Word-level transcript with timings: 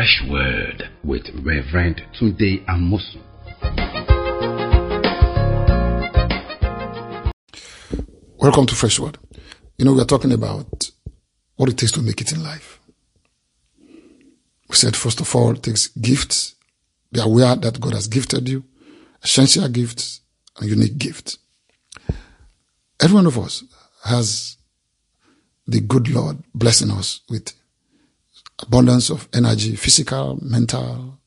Fresh 0.00 0.30
Word. 0.30 0.88
with 1.04 1.26
Reverend 1.44 2.00
Tunde 2.18 2.64
Amosu. 2.64 3.20
Welcome 8.38 8.64
to 8.64 8.74
Fresh 8.74 8.98
Word. 8.98 9.18
You 9.76 9.84
know, 9.84 9.92
we 9.92 10.00
are 10.00 10.06
talking 10.06 10.32
about 10.32 10.90
what 11.56 11.68
it 11.68 11.76
takes 11.76 11.92
to 11.92 12.00
make 12.00 12.22
it 12.22 12.32
in 12.32 12.42
life. 12.42 12.80
We 14.70 14.74
said, 14.76 14.96
first 14.96 15.20
of 15.20 15.36
all, 15.36 15.50
it 15.50 15.62
takes 15.64 15.88
gifts. 15.88 16.54
Be 17.12 17.20
aware 17.20 17.54
that 17.56 17.78
God 17.78 17.92
has 17.92 18.06
gifted 18.06 18.48
you, 18.48 18.64
essential 19.22 19.68
gifts 19.68 20.22
and 20.58 20.70
unique 20.70 20.96
gifts. 20.96 21.36
Every 23.02 23.16
one 23.16 23.26
of 23.26 23.36
us 23.38 23.64
has 24.04 24.56
the 25.66 25.82
good 25.82 26.08
Lord 26.08 26.38
blessing 26.54 26.90
us 26.90 27.20
with 27.28 27.52
abundance 28.62 29.10
of 29.10 29.28
energy, 29.32 29.76
physical, 29.76 30.38
mental, 30.42 31.18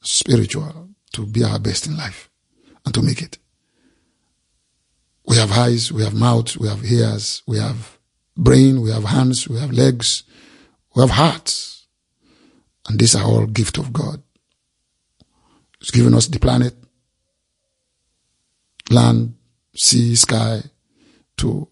spiritual, 0.00 0.88
to 1.12 1.26
be 1.26 1.42
our 1.44 1.58
best 1.58 1.86
in 1.86 1.96
life 1.96 2.30
and 2.84 2.94
to 2.94 3.02
make 3.02 3.22
it. 3.22 3.38
We 5.26 5.36
have 5.36 5.52
eyes, 5.52 5.92
we 5.92 6.02
have 6.04 6.14
mouths, 6.14 6.56
we 6.56 6.68
have 6.68 6.84
ears, 6.84 7.42
we 7.46 7.58
have 7.58 7.98
brain, 8.36 8.80
we 8.80 8.90
have 8.90 9.04
hands, 9.04 9.48
we 9.48 9.58
have 9.58 9.72
legs, 9.72 10.24
we 10.94 11.02
have 11.02 11.10
hearts. 11.10 11.86
And 12.88 12.98
these 12.98 13.14
are 13.14 13.24
all 13.24 13.46
gift 13.46 13.78
of 13.78 13.92
God. 13.92 14.22
He's 15.80 15.90
given 15.90 16.14
us 16.14 16.26
the 16.26 16.38
planet, 16.38 16.74
land, 18.90 19.34
sea, 19.74 20.14
sky 20.16 20.62
to 21.36 21.68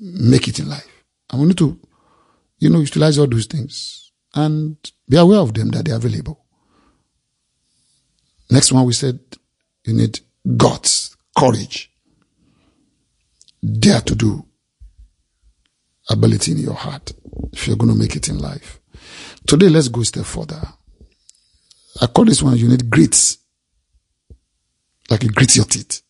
make 0.00 0.48
it 0.48 0.58
in 0.58 0.68
life. 0.68 1.04
And 1.30 1.40
we 1.40 1.48
need 1.48 1.58
to, 1.58 1.78
you 2.58 2.70
know, 2.70 2.80
utilize 2.80 3.18
all 3.18 3.26
those 3.26 3.46
things 3.46 4.04
and 4.34 4.76
be 5.08 5.16
aware 5.16 5.38
of 5.38 5.54
them 5.54 5.70
that 5.70 5.84
they're 5.84 5.96
available. 5.96 6.44
Next 8.50 8.72
one, 8.72 8.84
we 8.84 8.92
said 8.92 9.20
you 9.84 9.94
need 9.94 10.20
guts, 10.56 11.16
courage, 11.36 11.90
dare 13.62 14.00
to 14.02 14.14
do, 14.14 14.44
ability 16.10 16.52
in 16.52 16.58
your 16.58 16.74
heart 16.74 17.12
if 17.52 17.66
you're 17.66 17.76
going 17.76 17.92
to 17.92 17.98
make 17.98 18.16
it 18.16 18.28
in 18.28 18.38
life. 18.38 18.80
Today, 19.46 19.68
let's 19.68 19.88
go 19.88 20.00
a 20.00 20.04
step 20.04 20.24
further. 20.24 20.60
I 22.00 22.06
call 22.06 22.24
this 22.24 22.42
one, 22.42 22.56
you 22.56 22.68
need 22.68 22.90
grits. 22.90 23.38
Like 25.10 25.22
you 25.22 25.30
grit 25.30 25.54
your 25.54 25.66
teeth. 25.66 26.02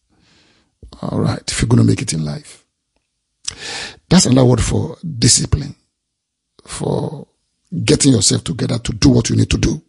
All 1.02 1.18
right. 1.18 1.42
If 1.50 1.60
you're 1.60 1.68
going 1.68 1.82
to 1.82 1.86
make 1.86 2.00
it 2.00 2.12
in 2.12 2.24
life. 2.24 2.64
That's 4.08 4.26
another 4.26 4.46
word 4.46 4.62
for 4.62 4.96
discipline, 5.18 5.74
for 6.64 7.26
getting 7.82 8.12
yourself 8.12 8.44
together 8.44 8.78
to 8.78 8.92
do 8.92 9.08
what 9.08 9.30
you 9.30 9.36
need 9.36 9.50
to 9.50 9.58
do. 9.58 9.82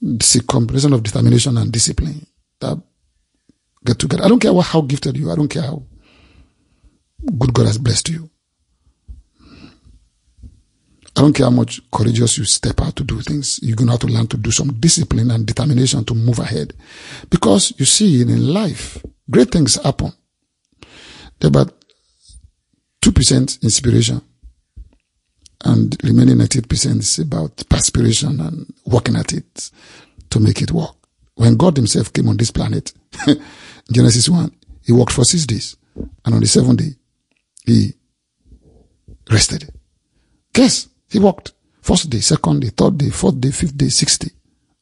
It's 0.00 0.36
a 0.36 0.44
combination 0.44 0.92
of 0.92 1.02
determination 1.02 1.58
and 1.58 1.72
discipline 1.72 2.26
that 2.60 2.80
get 3.84 3.98
together. 3.98 4.24
I 4.24 4.28
don't 4.28 4.38
care 4.38 4.52
what, 4.52 4.66
how 4.66 4.80
gifted 4.82 5.16
you 5.16 5.28
are. 5.28 5.32
I 5.32 5.36
don't 5.36 5.48
care 5.48 5.62
how 5.62 5.82
good 7.38 7.52
God 7.52 7.66
has 7.66 7.78
blessed 7.78 8.08
you. 8.10 8.30
I 11.16 11.22
don't 11.22 11.32
care 11.32 11.46
how 11.46 11.50
much 11.50 11.80
courageous 11.90 12.38
you 12.38 12.44
step 12.44 12.80
out 12.80 12.94
to 12.96 13.02
do 13.02 13.20
things. 13.20 13.58
You're 13.60 13.74
going 13.74 13.88
to 13.88 13.92
have 13.92 14.00
to 14.02 14.06
learn 14.06 14.28
to 14.28 14.36
do 14.36 14.52
some 14.52 14.74
discipline 14.74 15.32
and 15.32 15.44
determination 15.44 16.04
to 16.04 16.14
move 16.14 16.38
ahead. 16.38 16.74
Because 17.28 17.72
you 17.76 17.86
see, 17.86 18.22
in 18.22 18.52
life, 18.52 19.04
great 19.28 19.50
things 19.50 19.82
happen. 19.82 20.12
But 21.40 21.77
10% 23.18 23.62
inspiration 23.64 24.22
and 25.64 25.96
remaining 26.04 26.36
90% 26.36 27.00
is 27.00 27.18
about 27.18 27.64
perspiration 27.68 28.40
and 28.40 28.72
working 28.86 29.16
at 29.16 29.32
it 29.32 29.72
to 30.30 30.38
make 30.38 30.62
it 30.62 30.70
work. 30.70 30.94
When 31.34 31.56
God 31.56 31.76
himself 31.76 32.12
came 32.12 32.28
on 32.28 32.36
this 32.36 32.52
planet, 32.52 32.92
Genesis 33.92 34.28
1, 34.28 34.52
he 34.84 34.92
worked 34.92 35.10
for 35.10 35.24
six 35.24 35.46
days. 35.46 35.76
And 36.24 36.34
on 36.34 36.40
the 36.40 36.46
seventh 36.46 36.78
day, 36.78 36.94
he 37.66 37.92
rested. 39.28 39.68
Guess, 40.52 40.88
he 41.10 41.18
worked. 41.18 41.54
First 41.82 42.10
day, 42.10 42.20
second 42.20 42.60
day, 42.60 42.68
third 42.68 42.98
day, 42.98 43.10
fourth 43.10 43.40
day, 43.40 43.50
fifth 43.50 43.76
day, 43.76 43.88
sixth 43.88 44.20
day. 44.20 44.30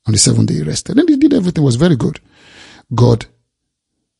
On 0.06 0.12
the 0.12 0.18
seventh 0.18 0.48
day, 0.48 0.56
he 0.56 0.62
rested. 0.62 0.98
And 0.98 1.08
he 1.08 1.16
did 1.16 1.32
everything, 1.32 1.64
was 1.64 1.76
very 1.76 1.96
good. 1.96 2.20
God 2.94 3.24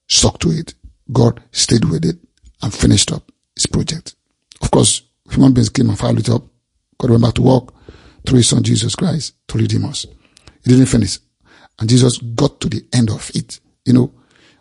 stuck 0.09 0.39
to 0.39 0.51
it. 0.53 0.73
God 1.13 1.43
stayed 1.53 1.85
with 1.85 2.07
it 2.07 2.17
and 2.63 2.73
finished 2.73 3.13
up 3.13 3.31
his 3.57 3.67
project. 3.67 4.15
Of 4.61 4.71
course, 4.71 5.03
human 5.31 5.53
beings 5.53 5.71
came 5.71 5.89
and 5.89 5.99
followed 5.99 6.21
it 6.21 6.31
up. 6.31 6.45
God 6.99 7.11
went 7.11 7.23
back 7.23 7.35
to 7.35 7.43
work 7.43 7.75
through 8.25 8.39
his 8.39 8.49
son 8.49 8.63
Jesus 8.63 8.95
Christ 8.95 9.35
to 9.49 9.59
redeem 9.59 9.85
us. 9.85 10.07
He 10.65 10.71
didn't 10.71 10.87
finish. 10.87 11.19
And 11.79 11.89
Jesus 11.89 12.19
got 12.19 12.61
to 12.61 12.69
the 12.69 12.85
end 12.93 13.11
of 13.11 13.31
it. 13.35 13.61
You 13.85 13.93
know, 13.93 14.13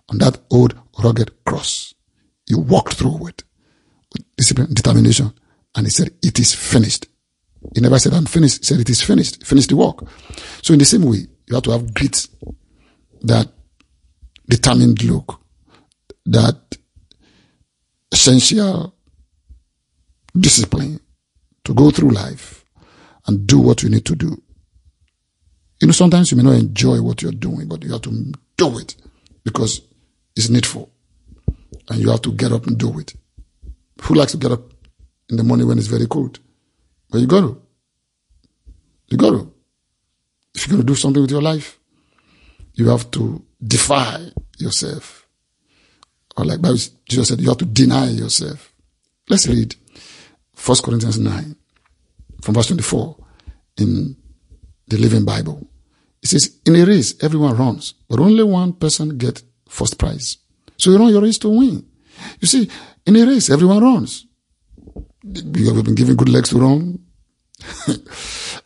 on 0.10 0.18
that 0.20 0.40
old 0.52 0.76
rugged 1.04 1.32
cross. 1.46 1.94
He 2.46 2.56
walked 2.56 2.94
through 2.94 3.28
it 3.28 3.44
with 4.14 4.36
discipline, 4.38 4.74
determination, 4.74 5.34
and 5.76 5.86
he 5.86 5.92
said, 5.92 6.12
it 6.22 6.40
is 6.40 6.54
finished. 6.54 7.08
He 7.74 7.82
never 7.82 7.98
said, 7.98 8.14
I'm 8.14 8.26
finished. 8.26 8.60
He 8.60 8.66
said, 8.66 8.80
it 8.80 8.90
is 8.90 9.02
finished. 9.02 9.44
Finish 9.46 9.68
the 9.68 9.76
work. 9.76 10.08
So 10.62 10.74
in 10.74 10.80
the 10.80 10.86
same 10.86 11.04
way, 11.04 11.26
you 11.48 11.56
have 11.56 11.64
to 11.64 11.72
have 11.72 11.94
grit, 11.94 12.28
that 13.22 13.52
determined 14.48 15.04
look, 15.04 15.42
that 16.28 16.78
essential 18.16 18.96
discipline 20.40 21.02
to 21.66 21.74
go 21.74 21.92
through 21.92 22.12
life 22.12 22.64
and 23.28 23.46
do 23.46 23.60
what 23.60 23.84
you 23.84 23.90
need 23.90 24.06
to 24.06 24.16
do. 24.16 24.42
You 25.82 25.88
know, 25.88 25.92
sometimes 25.92 26.32
you 26.32 26.38
may 26.38 26.44
not 26.44 26.56
enjoy 26.56 27.02
what 27.02 27.22
you're 27.22 27.34
doing, 27.34 27.68
but 27.68 27.84
you 27.84 27.92
have 27.92 28.04
to 28.04 28.32
do 28.56 28.80
it 28.80 28.96
because 29.44 29.82
it's 30.34 30.50
needful. 30.50 30.90
And 31.90 32.00
you 32.00 32.10
have 32.10 32.22
to 32.22 32.32
get 32.32 32.54
up 32.54 32.68
and 32.68 32.78
do 32.78 32.98
it. 33.00 33.14
Who 34.04 34.16
likes 34.16 34.32
to 34.32 34.38
get 34.38 34.54
up 34.54 34.62
in 35.30 35.36
the 35.36 35.44
morning 35.44 35.68
when 35.68 35.78
it's 35.78 35.88
very 35.88 36.08
cold? 36.08 36.40
But 37.10 37.20
you 37.20 37.28
got 37.28 37.42
to. 37.42 37.62
You 39.10 39.18
got 39.18 39.32
to. 39.32 39.52
If 40.56 40.66
you're 40.66 40.78
going 40.78 40.88
to 40.88 40.94
do 40.94 40.96
something 40.96 41.22
with 41.22 41.32
your 41.32 41.42
life, 41.42 41.80
you 42.76 42.88
have 42.90 43.12
to 43.12 43.44
defy 43.62 44.30
yourself. 44.58 45.25
Or 46.38 46.46
like 46.46 46.62
Bible, 46.62 46.78
Jesus 47.08 47.28
said, 47.28 47.42
you 47.42 47.50
have 47.50 47.58
to 47.60 47.66
deny 47.66 48.10
yourself. 48.10 48.74
Let's 49.30 49.48
read 49.48 49.76
1 50.64 50.78
Corinthians 50.84 51.20
9 51.20 51.56
from 52.42 52.54
verse 52.54 52.68
24 52.68 53.18
in 53.78 54.16
the 54.88 54.98
Living 54.98 55.26
Bible. 55.26 55.68
It 56.22 56.28
says, 56.28 56.60
in 56.66 56.76
a 56.76 56.86
race, 56.86 57.16
everyone 57.24 57.56
runs, 57.58 57.94
but 58.10 58.20
only 58.20 58.44
one 58.44 58.74
person 58.74 59.18
gets 59.18 59.44
first 59.70 59.98
prize. 59.98 60.38
So 60.78 60.92
you 60.92 60.98
run 60.98 61.10
your 61.10 61.22
race 61.22 61.38
to 61.40 61.50
win. 61.50 61.86
You 62.40 62.48
see, 62.48 62.70
in 63.06 63.16
a 63.16 63.26
race, 63.26 63.50
everyone 63.50 63.84
runs. 63.84 64.26
You 65.24 65.74
have 65.74 65.86
been 65.86 65.96
given 65.96 66.16
good 66.16 66.30
legs 66.30 66.50
to 66.50 66.60
run, 66.60 67.00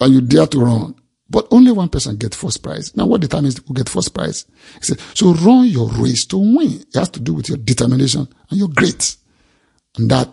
and 0.02 0.14
you 0.14 0.22
dare 0.22 0.48
to 0.48 0.60
run. 0.60 0.96
But 1.30 1.48
only 1.52 1.72
one 1.72 1.90
person 1.90 2.18
gets 2.18 2.36
first 2.38 2.64
prize. 2.64 2.96
Now, 2.96 3.06
what 3.06 3.22
determines 3.22 3.62
who 3.66 3.74
get 3.74 3.88
first 3.88 4.14
prize? 4.14 4.46
He 4.80 4.84
said, 4.84 5.00
so 5.14 5.34
run 5.34 5.66
your 5.68 5.88
race 5.90 6.26
to 6.28 6.38
win. 6.38 6.82
It 6.82 6.96
has 6.96 7.10
to 7.10 7.20
do 7.20 7.36
with 7.36 7.50
your 7.50 7.58
determination 7.58 8.28
and 8.50 8.60
your 8.60 8.70
grit. 8.70 9.16
And 9.98 10.10
that 10.10 10.30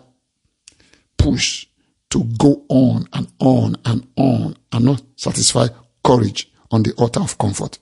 push 1.17 1.67
to 2.09 2.23
go 2.39 2.63
on 2.69 3.07
and 3.13 3.27
on 3.39 3.75
and 3.85 4.07
on 4.15 4.55
and 4.71 4.85
not 4.85 5.03
satisfy 5.15 5.67
courage 6.03 6.51
on 6.71 6.83
the 6.83 6.93
altar 6.93 7.19
of 7.19 7.37
comfort. 7.37 7.77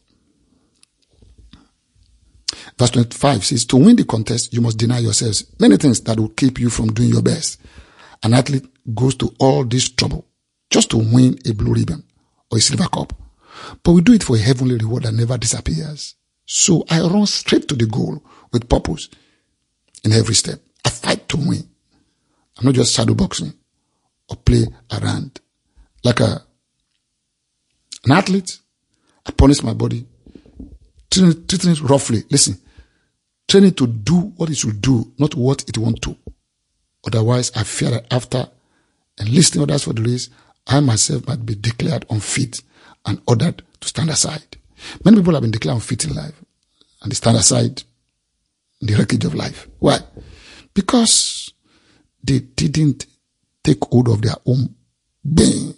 Verse 2.77 2.89
25 2.89 3.45
says, 3.45 3.65
to 3.65 3.77
win 3.77 3.95
the 3.95 4.03
contest, 4.03 4.53
you 4.53 4.59
must 4.59 4.77
deny 4.77 4.99
yourselves 4.99 5.45
many 5.59 5.77
things 5.77 6.01
that 6.01 6.19
will 6.19 6.29
keep 6.29 6.59
you 6.59 6.69
from 6.69 6.91
doing 6.91 7.09
your 7.09 7.21
best. 7.21 7.61
An 8.23 8.33
athlete 8.33 8.65
goes 8.93 9.15
to 9.15 9.33
all 9.39 9.63
this 9.63 9.87
trouble 9.87 10.27
just 10.69 10.89
to 10.89 10.97
win 10.97 11.37
a 11.45 11.53
blue 11.53 11.73
ribbon 11.73 12.03
or 12.51 12.57
a 12.57 12.61
silver 12.61 12.87
cup. 12.87 13.13
But 13.83 13.91
we 13.93 14.01
do 14.01 14.13
it 14.13 14.23
for 14.23 14.35
a 14.35 14.39
heavenly 14.39 14.75
reward 14.75 15.03
that 15.03 15.13
never 15.13 15.37
disappears. 15.37 16.15
So 16.45 16.85
I 16.89 17.01
run 17.01 17.25
straight 17.25 17.67
to 17.69 17.75
the 17.75 17.85
goal 17.85 18.23
with 18.51 18.69
purpose 18.69 19.09
in 20.03 20.11
every 20.13 20.35
step. 20.35 20.59
I 20.85 20.89
fight 20.89 21.27
to 21.29 21.37
win. 21.37 21.67
I'm 22.57 22.65
not 22.65 22.75
just 22.75 22.93
shadow 22.93 23.13
boxing 23.13 23.53
or 24.29 24.37
play 24.37 24.65
around. 24.91 25.39
Like 26.03 26.19
a, 26.19 26.43
an 28.05 28.11
athlete, 28.11 28.59
I 29.25 29.31
punish 29.31 29.63
my 29.63 29.73
body, 29.73 30.05
treating, 31.09 31.71
it 31.71 31.81
roughly. 31.81 32.23
Listen, 32.29 32.59
train 33.47 33.65
it 33.65 33.77
to 33.77 33.87
do 33.87 34.15
what 34.37 34.49
it 34.49 34.57
should 34.57 34.81
do, 34.81 35.11
not 35.17 35.35
what 35.35 35.67
it 35.67 35.77
want 35.77 36.01
to. 36.03 36.15
Otherwise, 37.07 37.51
I 37.55 37.63
fear 37.63 37.91
that 37.91 38.13
after 38.13 38.47
enlisting 39.19 39.61
others 39.61 39.83
for 39.83 39.93
the 39.93 40.03
race, 40.03 40.29
I 40.67 40.79
myself 40.79 41.27
might 41.27 41.45
be 41.45 41.55
declared 41.55 42.05
unfit 42.09 42.61
and 43.05 43.21
ordered 43.27 43.63
to 43.81 43.87
stand 43.87 44.09
aside. 44.09 44.57
Many 45.03 45.17
people 45.17 45.33
have 45.33 45.41
been 45.41 45.51
declared 45.51 45.75
unfit 45.75 46.05
in 46.05 46.15
life 46.15 46.41
and 47.01 47.11
they 47.11 47.15
stand 47.15 47.37
aside 47.37 47.83
in 48.81 48.87
the 48.87 48.95
wreckage 48.95 49.25
of 49.25 49.35
life. 49.35 49.67
Why? 49.79 49.99
Because 50.73 51.53
they 52.23 52.39
didn't 52.39 53.05
take 53.63 53.83
hold 53.85 54.09
of 54.09 54.21
their 54.21 54.35
own 54.45 54.75
being 55.33 55.73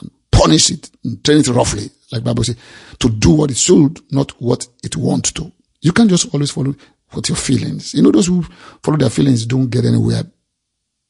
and 0.00 0.10
punish 0.30 0.70
it, 0.70 0.90
and 1.04 1.22
train 1.24 1.38
it 1.38 1.48
roughly, 1.48 1.90
like 2.10 2.24
Bible 2.24 2.44
says, 2.44 2.56
to 2.98 3.08
do 3.08 3.30
what 3.30 3.50
it 3.50 3.56
should, 3.56 4.00
not 4.12 4.30
what 4.40 4.66
it 4.82 4.96
wants 4.96 5.32
to. 5.32 5.52
You 5.80 5.92
can't 5.92 6.10
just 6.10 6.32
always 6.32 6.50
follow 6.50 6.74
what 7.10 7.28
your 7.28 7.36
feelings. 7.36 7.94
You 7.94 8.02
know, 8.02 8.10
those 8.10 8.26
who 8.28 8.42
follow 8.82 8.96
their 8.96 9.10
feelings 9.10 9.46
don't 9.46 9.68
get 9.68 9.84
anywhere. 9.84 10.22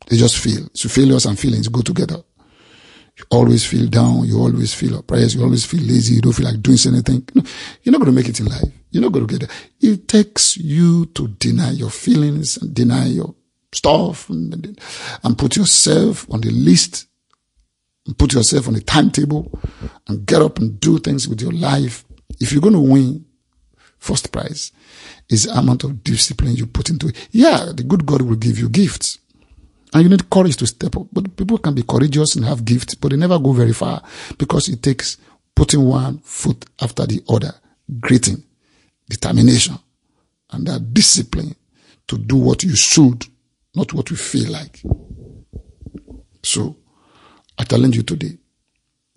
They 0.09 0.17
just 0.17 0.37
feel. 0.37 0.69
So 0.75 0.89
failures 0.89 1.27
and 1.27 1.39
feelings 1.39 1.69
go 1.69 1.81
together. 1.81 2.17
You 3.31 3.39
always 3.39 3.65
feel 3.65 3.89
down. 3.89 4.25
You 4.25 4.39
always 4.39 4.75
feel 4.75 4.99
oppressed. 4.99 5.35
You 5.35 5.43
always 5.43 5.65
feel 5.65 5.81
lazy. 5.83 6.15
You 6.17 6.23
don't 6.23 6.33
feel 6.33 6.47
like 6.47 6.63
doing 6.63 6.79
anything. 6.87 7.29
No, 7.35 7.43
you're 7.83 7.93
not 7.93 8.01
going 8.01 8.13
to 8.15 8.17
make 8.17 8.29
it 8.29 8.41
in 8.41 8.47
life. 8.47 8.63
You're 8.91 9.03
not 9.03 9.13
going 9.13 9.27
to 9.27 9.39
get 9.39 9.49
there. 9.49 9.57
It 9.81 10.09
takes 10.09 10.57
you 10.57 11.07
to 11.07 11.29
deny 11.29 11.71
your 11.71 11.91
feelings 11.91 12.57
and 12.57 12.75
deny 12.75 13.07
your 13.07 13.35
stuff 13.73 14.29
and, 14.29 14.79
and 15.25 15.39
put 15.39 15.57
yourself 15.57 16.27
on 16.31 16.41
the 16.41 16.51
list 16.51 17.07
and 18.07 18.19
put 18.19 18.33
yourself 18.35 18.69
on 18.69 18.75
the 18.75 18.81
timetable 18.81 19.59
and 20.09 20.27
get 20.27 20.43
up 20.43 20.59
and 20.59 20.79
do 20.81 20.99
things 20.99 21.29
with 21.29 21.41
your 21.41 21.53
life. 21.53 22.05
If 22.41 22.53
you're 22.53 22.61
going 22.61 22.75
to 22.75 22.81
win, 22.81 23.25
first 23.99 24.33
prize 24.33 24.73
is 25.29 25.45
the 25.45 25.57
amount 25.57 25.85
of 25.85 26.03
discipline 26.03 26.57
you 26.57 26.67
put 26.67 26.91
into 26.91 27.09
it. 27.09 27.29
Yeah, 27.31 27.73
the 27.75 27.85
good 27.85 28.05
God 28.05 28.23
will 28.23 28.37
give 28.37 28.59
you 28.59 28.69
gifts. 28.69 29.19
And 29.93 30.03
you 30.03 30.09
need 30.09 30.31
courage 30.31 30.57
to 30.59 30.67
step 30.67 30.97
up. 30.97 31.07
But 31.13 31.37
people 31.37 31.59
can 31.59 31.75
be 31.75 31.83
courageous 31.83 32.37
and 32.37 32.45
have 32.45 32.65
gifts, 32.65 32.95
but 32.95 33.11
they 33.11 33.17
never 33.17 33.39
go 33.39 33.53
very 33.53 33.73
far 33.73 34.03
because 34.39 34.69
it 34.69 34.83
takes 34.83 35.19
putting 35.55 35.85
one 35.85 36.19
foot 36.19 36.65
after 36.81 37.07
the 37.07 37.23
other, 37.29 37.53
gritting, 38.01 38.43
determination, 39.09 39.79
and 40.51 40.67
that 40.67 40.95
discipline 40.95 41.55
to 42.09 42.19
do 42.19 42.37
what 42.37 42.63
you 42.65 42.75
should, 42.75 43.27
not 43.75 43.93
what 43.93 44.11
you 44.11 44.17
feel 44.17 44.51
like. 44.51 44.83
So, 46.43 46.77
I 47.59 47.65
challenge 47.65 47.97
you 47.97 48.03
today 48.03 48.39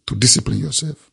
to 0.05 0.15
discipline 0.15 0.59
yourself. 0.59 1.11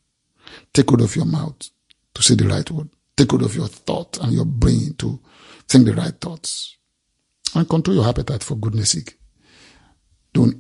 Take 0.73 0.89
hold 0.89 1.03
of 1.03 1.15
your 1.17 1.25
mouth 1.25 1.71
to 2.15 2.23
say 2.23 2.35
the 2.35 2.47
right 2.47 2.69
word. 2.71 2.89
Take 3.17 3.31
hold 3.31 3.43
of 3.43 3.55
your 3.55 3.69
thought 3.69 4.19
and 4.23 4.33
your 4.33 4.45
brain 4.45 4.95
to 4.99 5.21
think 5.69 5.87
the 5.87 5.95
right 5.95 6.15
thoughts. 6.21 6.77
And 7.55 7.69
control 7.69 7.97
your 7.97 8.09
appetite 8.09 8.43
for 8.43 8.57
goodness 8.57 8.93
sake. 8.93 9.15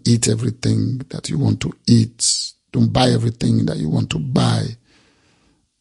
Eat 0.04 0.28
everything 0.28 0.98
that 1.10 1.28
you 1.28 1.38
want 1.38 1.60
to 1.60 1.72
eat. 1.86 2.52
Don't 2.72 2.92
buy 2.92 3.10
everything 3.10 3.66
that 3.66 3.76
you 3.76 3.88
want 3.88 4.10
to 4.10 4.18
buy. 4.18 4.62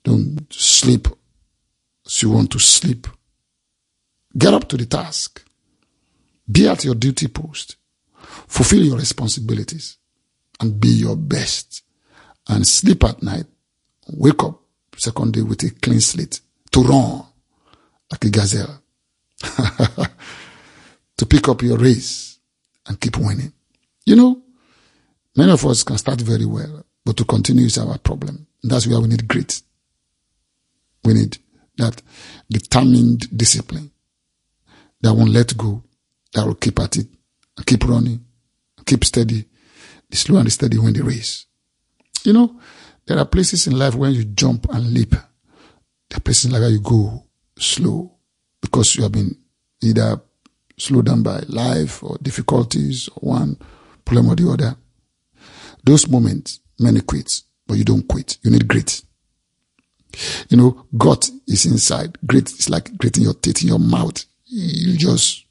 Don't 0.04 0.52
sleep 0.52 1.08
as 2.06 2.22
you 2.22 2.30
want 2.30 2.52
to 2.52 2.60
sleep. 2.60 3.08
Get 4.38 4.54
up 4.54 4.68
to 4.70 4.78
the 4.78 4.86
task. 4.86 5.44
Be 6.52 6.68
at 6.68 6.84
your 6.84 6.96
duty 6.96 7.28
post. 7.28 7.78
Fulfill 8.48 8.84
your 8.84 8.98
responsibilities 8.98 9.98
and 10.60 10.80
be 10.80 10.90
your 10.90 11.16
best. 11.16 11.84
And 12.48 12.68
sleep 12.68 13.04
at 13.04 13.22
night. 13.22 13.46
Wake 14.10 14.44
up 14.44 14.62
second 14.98 15.34
day 15.34 15.42
with 15.42 15.64
a 15.64 15.72
clean 15.82 16.00
slate 16.00 16.42
to 16.72 16.84
run 16.84 17.24
like 18.12 18.26
a 18.26 18.30
gazelle. 18.30 18.82
to 21.18 21.26
pick 21.28 21.48
up 21.50 21.62
your 21.64 21.78
race 21.78 22.40
and 22.88 23.00
keep 23.00 23.18
winning. 23.18 23.54
You 24.06 24.16
know, 24.16 24.42
many 25.36 25.52
of 25.52 25.66
us 25.66 25.84
can 25.84 25.98
start 25.98 26.22
very 26.22 26.46
well, 26.46 26.84
but 27.06 27.18
to 27.18 27.26
continue 27.26 27.66
is 27.66 27.78
our 27.78 27.98
problem. 27.98 28.48
That's 28.64 28.88
where 28.88 29.00
we 29.00 29.08
need 29.08 29.28
grit. 29.28 29.62
We 31.04 31.14
need 31.14 31.38
that 31.78 32.02
determined 32.50 33.36
discipline 33.36 33.92
that 35.02 35.14
won't 35.14 35.32
let 35.32 35.58
go, 35.58 35.84
that 36.34 36.46
will 36.46 36.56
keep 36.56 36.80
at 36.80 36.98
it, 36.98 37.08
keep 37.66 37.88
running, 37.88 38.24
keep 38.86 39.04
steady. 39.04 39.46
The 40.10 40.18
slow 40.18 40.38
and 40.38 40.48
the 40.48 40.52
steady 40.52 40.78
win 40.78 40.94
the 40.94 41.04
race. 41.04 41.46
You 42.24 42.34
know, 42.34 42.60
there 43.08 43.18
are 43.18 43.26
places 43.26 43.66
in 43.66 43.78
life 43.80 43.96
when 43.96 44.12
you 44.12 44.26
jump 44.26 44.68
and 44.70 44.94
leap. 44.94 45.12
There 45.12 46.18
are 46.18 46.20
places 46.20 46.46
in 46.46 46.52
life 46.52 46.62
where 46.62 46.70
you 46.70 46.82
go 46.82 47.24
slow 47.58 48.12
because 48.62 48.96
you 48.96 49.04
have 49.04 49.14
been 49.14 49.36
either 49.82 50.22
slowed 50.78 51.06
down 51.06 51.24
by 51.24 51.40
life 51.48 52.04
or 52.04 52.18
difficulties 52.22 53.10
or 53.16 53.34
one 53.34 53.58
problem 54.12 54.30
or 54.32 54.36
the 54.36 54.52
other. 54.52 54.76
Those 55.84 56.08
moments, 56.08 56.60
many 56.80 57.02
quit, 57.02 57.42
but 57.66 57.78
you 57.78 57.86
don't 57.86 58.08
quit. 58.08 58.38
You 58.44 58.52
need 58.52 58.68
grit. 58.68 59.02
You 60.50 60.58
know, 60.58 60.86
gut 60.98 61.30
is 61.48 61.66
inside. 61.66 62.18
Grit 62.26 62.50
is 62.52 62.70
like 62.70 62.98
gritting 62.98 63.24
your 63.24 63.34
teeth 63.34 63.62
in 63.62 63.70
your 63.70 63.80
mouth. 63.80 64.24
You 64.46 64.98
just 64.98 65.46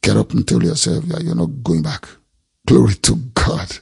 get 0.00 0.16
up 0.16 0.32
and 0.32 0.48
tell 0.48 0.62
yourself, 0.62 1.04
yeah, 1.04 1.18
you're 1.20 1.34
not 1.34 1.62
going 1.62 1.82
back. 1.82 2.08
Glory 2.66 2.94
to 2.94 3.16
God. 3.34 3.76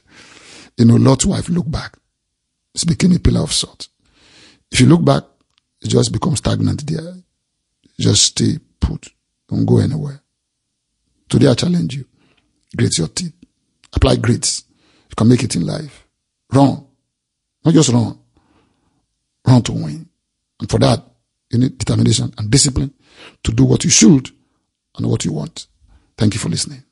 You 0.77 0.85
know, 0.85 0.95
Lot's 0.95 1.25
wife 1.25 1.47
looked 1.47 1.71
back. 1.71 1.97
It's 2.73 2.83
became 2.83 3.13
a 3.13 3.19
pillar 3.19 3.41
of 3.41 3.53
salt. 3.53 3.87
If 4.69 4.81
you 4.81 4.87
look 4.87 5.05
back, 5.05 5.23
it 5.81 5.87
just 5.87 6.11
becomes 6.11 6.39
stagnant 6.39 6.85
there. 6.85 7.15
Just 7.97 8.23
stay 8.23 8.59
put. 8.81 9.07
Don't 9.47 9.65
go 9.65 9.77
anywhere. 9.77 10.21
Today 11.29 11.47
I 11.47 11.53
challenge 11.53 11.95
you. 11.95 12.05
Grit 12.75 12.97
your 12.97 13.07
teeth. 13.07 13.34
Apply 13.95 14.15
grits. 14.17 14.63
You 15.09 15.15
can 15.15 15.27
make 15.27 15.43
it 15.43 15.55
in 15.55 15.65
life. 15.65 16.07
Run. 16.53 16.85
Not 17.63 17.73
just 17.73 17.89
run. 17.89 18.19
Run 19.45 19.61
to 19.63 19.71
win. 19.71 20.09
And 20.59 20.69
for 20.69 20.79
that, 20.79 21.03
you 21.51 21.59
need 21.59 21.77
determination 21.77 22.33
and 22.37 22.49
discipline 22.49 22.93
to 23.43 23.51
do 23.51 23.65
what 23.65 23.83
you 23.83 23.89
should 23.89 24.29
and 24.97 25.07
what 25.07 25.25
you 25.25 25.33
want. 25.33 25.67
Thank 26.17 26.33
you 26.33 26.39
for 26.39 26.49
listening. 26.49 26.84